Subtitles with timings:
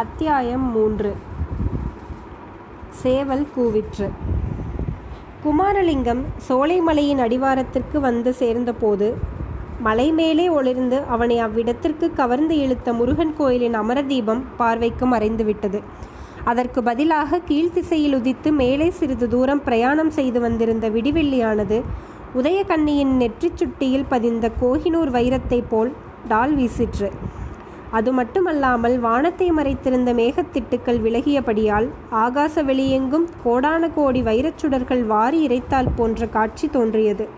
[0.00, 1.16] அத்தியாயம் மூன்று.
[2.90, 4.10] சேவல் கூவிற்று.
[5.44, 9.16] குமாரலிங்கம் சோலைமலையின் அடிவாரத்திற்கு வந்து சேர்ந்தபோது
[9.80, 15.82] மலை மேலே ஒளிர்ந்து அவனை அவ்விடத்திற்கு கவர்ந்து இழுத்த முருகன் கோயிலின் அமரதீபம் பார்வைக்கு மறைந்துவிட்டது.
[16.44, 21.82] அதற்கு பதிலாக கீழ்த்திசையில் உதித்து மேலே சிறிது தூரம் பிரயாணம் செய்து வந்திருந்த விடிவெள்ளியானது
[22.34, 25.92] உதயகன்னியின் நெற்றிச் சுட்டியில் பதிந்த கோஹினூர் வைரத்தைப் போல்
[26.28, 27.10] டால் வீசிற்று.
[27.90, 36.68] அது மட்டுமல்லாமல் வானத்தை மறைத்திருந்த மேகத்திட்டுக்கள் விலகியபடியால் ஆகாச வெளியெங்கும் கோடான கோடி வைரச்சுடர்கள் வாரி இறைத்தால் போன்ற காட்சி
[36.68, 37.28] தோன்றியது.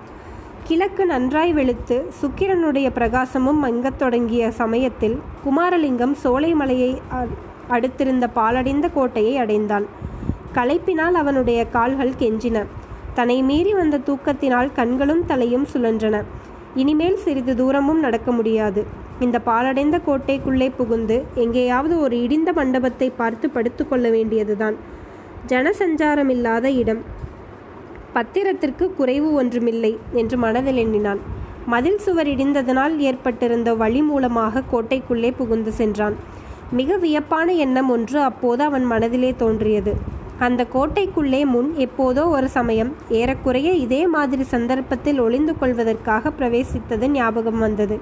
[0.65, 7.27] கிழக்கு நன்றாய் வெளுத்து சுக்கிரனுடைய பிரகாசமும் மங்கத் தொடங்கிய சமயத்தில் குமாரலிங்கம் சோலைமலையை அ-
[7.70, 9.87] அடுத்திருந்த பாலடைந்த கோட்டையை அடைந்தான்.
[10.55, 12.66] களைப்பினால் அவனுடைய கால்கள் கெஞ்சின.
[13.14, 16.23] தன்னை மீறி வந்த தூக்கத்தினால் கண்களும் தலையும் சுழன்றன.
[16.75, 19.00] இனிமேல் சிறிது தூரமும் நடக்க முடியாது.
[19.25, 24.77] இந்த பாலடைந்த கோட்டைக்குள்ளே புகுந்து எங்கேயாவது ஒரு இடிந்த மண்டபத்தை பார்த்து படுத்துக்கொள்ள வேண்டியதுதான்.
[25.47, 27.03] ஜனசஞ்சாரமில்லாத இடம்.
[28.14, 31.20] பத்திரத்திற்கு குறைவு ஒன்றுமில்லை என்று மனதில் எண்ணினான்.
[31.67, 36.17] மதில் சுவர் இடிந்ததனால் ஏற்பட்டிருந்த வழி மூலமாக கோட்டைக்குள்ளே புகுந்து சென்றான்.
[36.79, 39.95] மிக வியப்பான எண்ணம் ஒன்று அப்போது அவன் மனதிலே தோன்றியது.
[40.47, 47.98] அந்த கோட்டைக்குள்ளே முன் எப்போதோ ஒரு சமயம் ஏறக்குறைய இதே மாதிரி சந்தர்ப்பத்தில் ஒளிந்து கொள்வதற்காக பிரவேசித்தது ஞாபகம் வந்தது.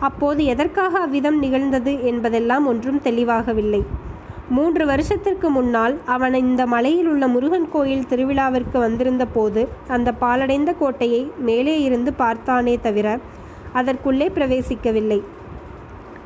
[0.00, 3.82] அப்போது எதற்காக அவ்விதம் நிகழ்ந்தது என்பதெல்லாம் ஒன்றும் தெளிவாகவில்லை.
[4.48, 11.20] மூன்று வருஷத்திற்கு முன்னால் அவன் இந்த மலையில் உள்ள முருகன் கோயில் திருவிழாவிற்கு வந்திருந்த போது அந்த பாலடைந்த கோட்டையை
[11.48, 13.18] மேலே இருந்து பார்த்தானே தவிர
[13.72, 15.20] அதற்குள்ளே பிரவேசிக்கவில்லை.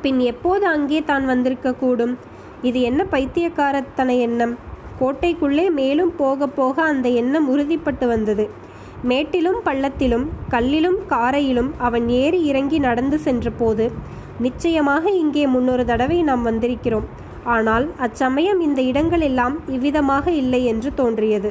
[0.01, 2.15] பின் எப்போது அங்கே தான் வந்திருக்க கூடும்?
[2.61, 4.55] இது என்ன பைத்தியக்காரத்தன எண்ணம்?
[4.99, 8.45] கோட்டைக்குள்ளே மேலும் போக போக அந்த எண்ணம் உறுதிப்பட்டு வந்தது.
[9.09, 13.85] மேட்டிலும் பள்ளத்திலும் கல்லிலும் காரையிலும் அவன் ஏறி இறங்கி நடந்து சென்றபோது
[14.45, 17.07] நிச்சயமாக இங்கே முன்னொரு தடவை நாம் வந்திருக்கிறோம்.
[17.55, 21.49] ஆனால் அச்சமயம் இந்த இடங்கள் எல்லாம் இவ்விதமாக இல்லை என்று தோன்றியது.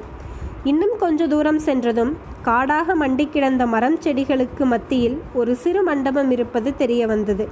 [0.71, 2.13] இன்னும் கொஞ்ச தூரம் சென்றதும்
[2.49, 7.47] காடாக மண்டி கிடந்த மரம் செடிகளுக்கு மத்தியில் ஒரு சிறு மண்டபம் இருப்பது தெரிய வந்தது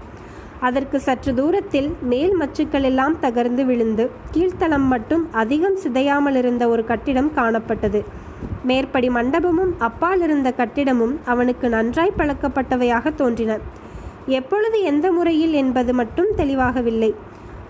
[0.68, 4.04] அதற்கு சற்று தூரத்தில் மேல் மச்சுக்கள் எல்லாம் தகர்ந்து விழுந்து
[4.34, 8.02] கீழ்த்தளம் மட்டும் அதிகம் சிதையாமல் இருந்த ஒரு கட்டிடம் காணப்பட்டது.
[8.64, 13.58] மேற்படி மண்டபமும் அப்பால் இருந்த கட்டிடமும் அவனுக்கு நன்றாய் பழக்கப்பட்டவையாக தோன்றின.
[14.26, 17.14] எப்பொழுது எந்த முறையில் என்பது மட்டும் தெளிவாகவில்லை.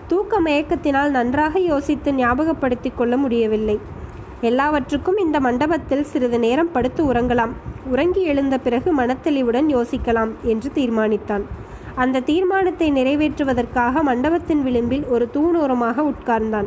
[0.07, 3.79] தூக்க மயக்கத்தினால் நன்றாக யோசித்து ஞாபகப்படுத்திக் கொள்ள முடியவில்லை.
[4.41, 7.53] எல்லாவற்றுக்கும் இந்த மண்டபத்தில் சிறிது நேரம் படுத்து உறங்கலாம்.
[7.85, 11.43] உறங்கி எழுந்த பிறகு மனத்தெளிவுடன் யோசிக்கலாம் என்று தீர்மானித்தான்.
[11.95, 16.65] அந்த தீர்மானத்தை நிறைவேற்றுவதற்காக மண்டபத்தின் விளிம்பில் ஒரு தூணோரமாக உட்கார்ந்தான்.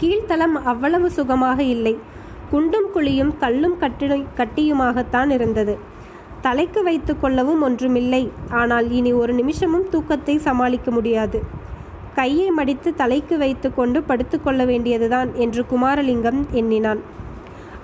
[0.00, 1.94] கீழ்த்தளம் அவ்வளவு சுகமாக இல்லை.
[2.50, 5.74] குண்டும் குழியும் கல்லும் கட்டிட கட்டியுமாகத்தான் இருந்தது.
[6.44, 8.22] தலைக்கு வைத்து கொள்ளவும் ஒன்றுமில்லை.
[8.60, 11.38] ஆனால் இனி ஒரு நிமிஷமும் தூக்கத்தை சமாளிக்க முடியாது.
[12.18, 17.00] கையை மடித்து தலைக்கு வைத்து கொண்டு படுத்துக்கொள்ள வேண்டியதுதான் என்று குமாரலிங்கம் எண்ணினான்.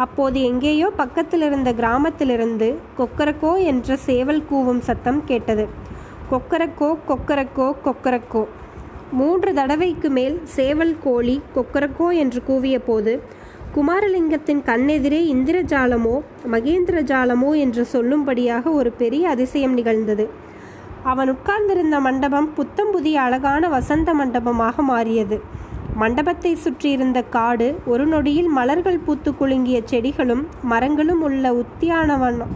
[0.05, 2.69] அப்போது எங்கேயோ பக்கத்தில் இருந்த கிராமத்திலிருந்து
[2.99, 5.67] கொக்கரக்கோ என்ற சேவல் கூவும் சத்தம் கேட்டது.
[6.31, 8.43] கொக்கரக்கோ கொக்கரக்கோ கொக்கரக்கோ.
[9.19, 13.15] மூன்று தடவைக்கு மேல் சேவல் கோழி கொக்கரக்கோ என்று கூவிய போது
[13.75, 16.15] குமாரலிங்கத்தின் கண்ணெதிரே இந்திரஜாலமோ
[16.53, 20.25] மகேந்திர ஜாலமோ என்று சொல்லும்படியாக ஒரு பெரிய அதிசயம் நிகழ்ந்தது.
[21.03, 25.39] அவன் உட்கார்ந்திருந்த மண்டபம் புத்தம் புதிய அழகான வசந்த மண்டபமாக மாறியது.
[25.97, 32.55] மண்டபத்தை சுற்றியிருந்த காடு ஒரு நொடியில் மலர்கள் பூத்து குலுங்கிய செடிகளும் மரங்களும் உள்ள உத்தியானவனம்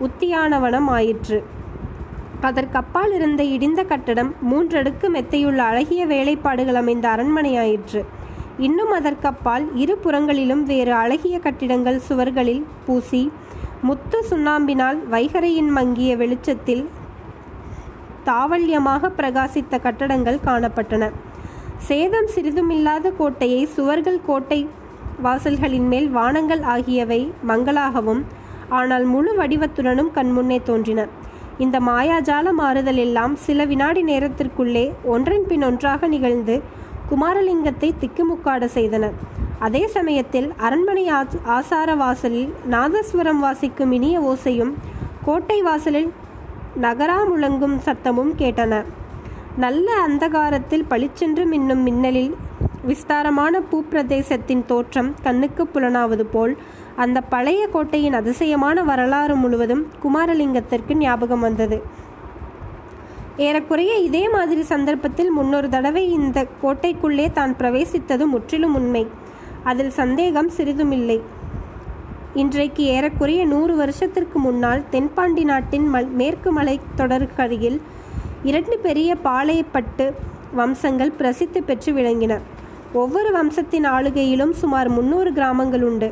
[0.00, 1.38] உத்தியானவனம் ஆயிற்று
[2.48, 8.02] அதற்கப்பால் இருந்த இடிந்த கட்டடம் மூன்றடுக்கு மெத்தையுள்ள அழகிய வேலைப்பாடுகள் அமைந்த அரண்மனையாயிற்று.
[8.66, 13.20] இன்னும் அதற்கப்பால் இரு புறங்களிலும் வேறு அழகிய கட்டிடங்கள் சுவர்களில் பூசி
[13.82, 16.82] முத்து சுண்ணாம்பினால் வைகரையின் மங்கிய வெளிச்சத்தில்
[18.24, 21.04] தாவல்யமாக பிரகாசித்த கட்டடங்கள் காணப்பட்டன.
[21.88, 24.60] சேதம் சிறிதுமில்லாத கோட்டையை சுவர்கள் கோட்டை
[25.22, 27.20] வாசல்களின் மேல் வானங்கள் ஆகியவை
[27.50, 28.22] மங்களாகவும்
[28.78, 31.00] ஆனால் முழு வடிவத்துடனும் கண்முன்னே தோன்றின.
[31.58, 34.84] இந்த மாயாஜால மாறுதல் எல்லாம் சில வினாடி நேரத்திற்குள்ளே
[35.14, 36.56] ஒன்றன் பின் ஒன்றாக நிகழ்ந்து
[37.10, 39.10] குமாரலிங்கத்தை திக்குமுக்காட செய்தன
[39.58, 41.04] அதே சமயத்தில் அரண்மனை
[41.56, 44.72] ஆசார வாசலில் நாதஸ்வரம் வாசிக்கும் இனிய ஓசையும்
[45.24, 46.10] கோட்டை வாசலில்
[46.80, 48.74] நகரா முழங்கும் சத்தமும் கேட்டன.
[49.56, 52.32] நல்ல அந்தகாரத்தில் பளிச்சென்று மின்னும் மின்னலில்
[52.82, 56.54] விஸ்தாரமான பூப்பிரதேசத்தின் தோற்றம் கண்ணுக்கு புலனாவது போல்
[56.96, 61.78] அந்த பழைய கோட்டையின் அதிசயமான வரலாறு முழுவதும் குமாரலிங்கத்திற்கு ஞாபகம் வந்தது.
[63.46, 69.02] ஏறக்குறைய இதே மாதிரி சந்தர்ப்பத்தில் முன்னொரு தடவை இந்த கோட்டைக்குள்ளே தான் பிரவேசித்தது முற்றிலும் உண்மை.
[69.70, 71.18] அதில் சந்தேகம் சிறிதுமில்லை.
[72.42, 77.78] இன்றைக்கு ஏறக்குறைய நூறு வருஷத்திற்கு முன்னால் தென்பாண்டி நாட்டின் மல் மேற்கு மலை தொடருக்கருகில்
[78.50, 80.06] இரண்டு பெரிய பாளையப்பட்டு
[80.58, 82.36] வம்சங்கள் பிரசித்தி பெற்று விளங்கின.
[83.02, 86.08] ஒவ்வொரு வம்சத்தின் ஆளுகையிலும் சுமார் முன்னூறு கிராமங்கள் உண்டு.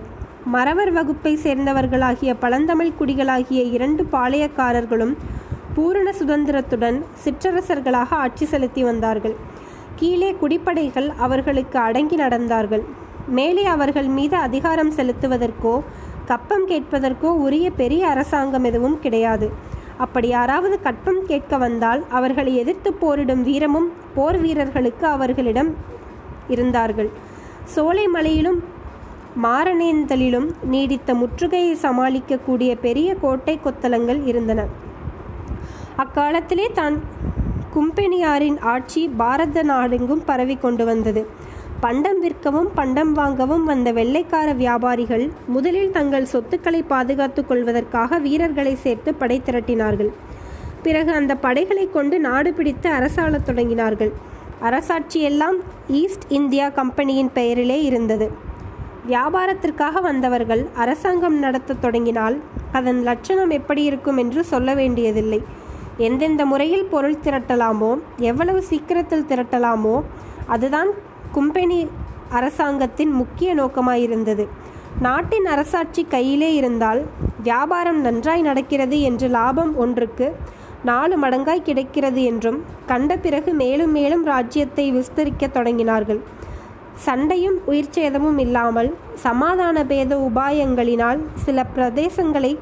[0.54, 5.14] மறவர் வகுப்பை சேர்ந்தவர்களாகிய பழந்தமிழ் குடிகளாகிய இரண்டு பாளையக்காரர்களும்
[5.74, 9.36] பூரண சுதந்திரத்துடன் சிற்றரசர்களாக ஆட்சி செலுத்தி வந்தார்கள்.
[9.96, 12.84] கீழே குடிப்படைகள் அவர்களுக்கு அடங்கி நடந்தார்கள்.
[13.28, 15.82] மேலே அவர்கள் மீது அதிகாரம் செலுத்துவதற்கோ
[16.26, 19.52] கப்பம் கேட்பதற்கோ உரிய பெரிய அரசாங்கம் எதுவும் கிடையாது.
[19.98, 25.70] அப்படி யாராவது கற்பம் கேட்க வந்தால் அவர்களை எதிர்த்து போரிடும் வீரமும் போர் வீரர்களுக்கு அவர்களிடம்
[26.48, 27.10] இருந்தார்கள்.
[27.76, 28.60] சோலைமலையிலும்
[29.42, 34.60] மாரணேந்தலிலும் நீடித்த முற்றுகையை சமாளிக்கக்கூடிய பெரிய கோட்டை கொத்தளங்கள் இருந்தன.
[36.02, 36.96] அக்காலத்திலே தான்
[37.74, 41.22] கும்பெனியாரின் ஆட்சி பாரத நாடெங்கும் பரவி கொண்டு வந்தது.
[41.80, 49.42] பண்டம் விற்கவும் பண்டம் வாங்கவும் வந்த வெள்ளைக்கார வியாபாரிகள் முதலில் தங்கள் சொத்துக்களை பாதுகாத்துக் கொள்வதற்காக வீரர்களை சேர்த்து படை
[49.44, 50.10] திரட்டினார்கள்.
[50.82, 54.12] பிறகு அந்த படைகளை கொண்டு நாடு பிடித்து அரசாளத் தொடங்கினார்கள்.
[54.62, 55.58] அரசாட்சியெல்லாம்
[55.88, 58.28] ஈஸ்ட் இந்தியா கம்பெனியின் பெயரிலே இருந்தது.
[59.08, 62.36] வியாபாரத்திற்காக வந்தவர்கள் அரசாங்கம் நடத்த தொடங்கினால்
[62.72, 65.40] அதன் லட்சணம் எப்படி இருக்கும் என்று சொல்ல வேண்டியதில்லை.
[66.06, 67.90] எந்தெந்த முறையில் பொருள் திரட்டலாமோ
[68.30, 69.96] எவ்வளவு சீக்கிரத்தில் திரட்டலாமோ
[70.46, 70.90] அதுதான்
[71.32, 71.78] கும்பெனி
[72.38, 74.44] அரசாங்கத்தின் முக்கிய நோக்கமாயிருந்தது.
[75.06, 77.00] நாட்டின் அரசாட்சி கையிலே இருந்தால்
[77.42, 80.26] வியாபாரம் நன்றாய் நடக்கிறது என்று லாபம் ஒன்றுக்கு
[80.84, 86.20] நாலு மடங்காய் கிடைக்கிறது என்றும் கண்ட பிறகு மேலும் மேலும் ராஜ்யத்தை விஸ்தரிக்க தொடங்கினார்கள்.
[87.06, 88.90] சண்டையும் உயிர் சேதமும் இல்லாமல்
[89.26, 92.52] சமாதான பேத உபாயங்களினால் சில பிரதேசங்களை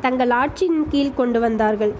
[0.00, 1.94] தங்கள் ஆட்சியின் கீழ் கொண்டு வந்தார்கள்.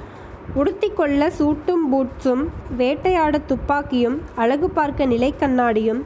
[0.60, 2.42] உடுத்திக்கொள்ள சூட்டும் பூட்ஸும்
[2.76, 6.02] வேட்டையாட துப்பாக்கியும் அழகு பார்க்க நிலைக்கண்ணாடியும்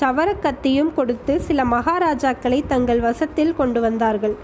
[0.00, 4.34] சவரக்கத்தியும் கொடுத்து சில மகாராஜாக்களை தங்கள் வசத்தில் கொண்டு வந்தார்கள்.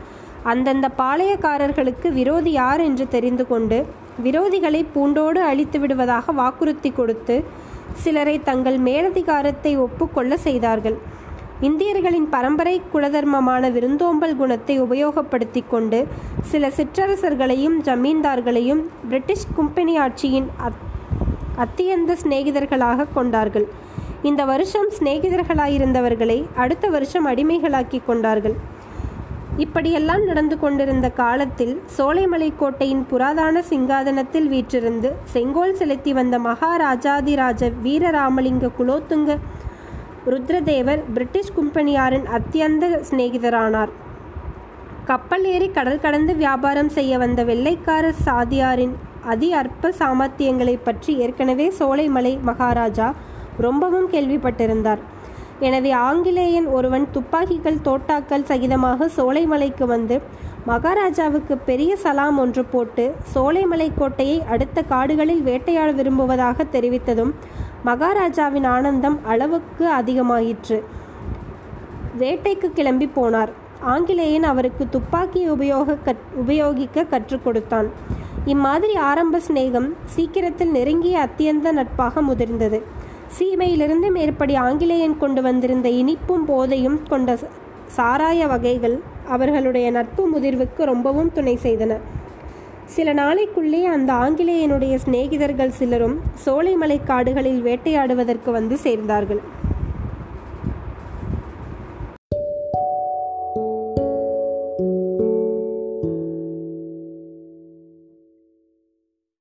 [0.44, 3.78] அந்தந்த பாளையக்காரர்களுக்கு விரோதி யார் என்று தெரிந்து கொண்டு
[4.26, 7.36] விரோதிகளை பூண்டோடு அழித்து விடுவதாக வாக்குறுதி கொடுத்து
[8.02, 10.98] சிலரை தங்கள் மேலதிகாரத்தை ஒப்புக்கொள்ள செய்தார்கள்.
[11.60, 16.06] இந்தியர்களின் பரம்பரை குலதர்மமான விருந்தோம்பல் குணத்தை உபயோகப்படுத்தி கொண்டு
[16.40, 20.84] சில சிற்றரசர்களையும் ஜமீன்தார்களையும் பிரிட்டிஷ் கும்பெனி ஆட்சியின் அத்
[21.56, 23.66] அத்தியந்த சிநேகிதர்களாக கொண்டார்கள்.
[24.22, 28.56] இந்த வருஷம் சிநேகிதர்களாயிருந்தவர்களை அடுத்த வருஷம் அடிமைகளாக்கி கொண்டார்கள்.
[29.56, 39.36] இப்படியெல்லாம் நடந்து கொண்டிருந்த காலத்தில் சோலைமலை கோட்டையின் புராதான சிங்காதனத்தில் வீற்றிருந்து செங்கோல் செலுத்தி வந்த மகாராஜாதிராஜ வீரராமலிங்க குலோத்துங்க
[40.32, 43.92] ருத்ரதேவர் பிரிட்டிஷ் கும்பனியாரின் அத்தியந்த சிநேகிதரானார்.
[45.10, 48.94] கப்பல் ஏறி கடல் கடந்து வியாபாரம் செய்ய வந்த வெள்ளைக்கார சாதியாரின்
[49.32, 53.08] அதி அற்ப சாமர்த்தியங்களை பற்றி ஏற்கனவே சோலைமலை மகாராஜா
[53.66, 55.00] ரொம்பவும் கேள்விப்பட்டிருந்தார்.
[55.68, 60.18] எனவே ஆங்கிலேயன் ஒருவன் துப்பாக்கிகள் தோட்டாக்கள் சகிதமாக சோலைமலைக்கு வந்து
[60.68, 63.04] மகாராஜாவுக்கு பெரிய சலாம் ஒன்று போட்டு
[63.34, 67.32] சோலைமலை கோட்டையை அடுத்த காடுகளில் வேட்டையாட விரும்புவதாக தெரிவித்ததும்
[67.84, 70.78] மகாராஜாவின் ஆனந்தம் அளவுக்கு அதிகமாயிற்று.
[72.18, 73.52] வேட்டைக்கு கிளம்பி போனார்.
[73.80, 77.88] ஆங்கிலேயன் அவருக்கு துப்பாக்கி உபயோக கற் உபயோகிக்க கற்றுக் கொடுத்தான்.
[78.44, 82.80] இம்மாதிரி ஆரம்ப சிநேகம் சீக்கிரத்தில் நெருங்கிய அத்தியந்த நட்பாக முதிர்ந்தது.
[83.38, 87.38] சீமையிலிருந்து மேற்படி ஆங்கிலேயன் கொண்டு வந்திருந்த இனிப்பும் போதையும் கொண்ட
[87.96, 88.96] சாராய வகைகள்
[89.28, 91.94] அவர்களுடைய நட்பு முதிர்வுக்கு ரொம்பவும் துணை செய்தன
[92.94, 99.42] சில நாளைக்குள்ளே அந்த ஆங்கிலேயனுடைய சிநேகிதர்கள் சிலரும் சோலைமலை காடுகளில் வேட்டையாடுவதற்கு வந்து சேர்ந்தார்கள்.